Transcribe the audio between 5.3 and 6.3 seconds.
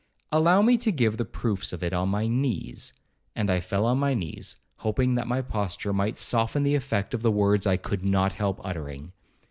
posture might